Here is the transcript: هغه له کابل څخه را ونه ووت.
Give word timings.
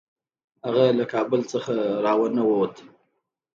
هغه 0.65 0.83
له 0.99 1.05
کابل 1.13 1.41
څخه 1.51 1.71
را 2.05 2.13
ونه 2.19 2.43
ووت. 2.49 2.75